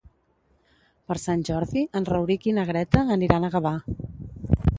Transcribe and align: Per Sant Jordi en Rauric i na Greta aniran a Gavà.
Per 1.11 1.17
Sant 1.23 1.43
Jordi 1.49 1.83
en 2.01 2.09
Rauric 2.09 2.49
i 2.49 2.55
na 2.61 2.65
Greta 2.71 3.05
aniran 3.19 3.47
a 3.47 3.53
Gavà. 3.59 3.75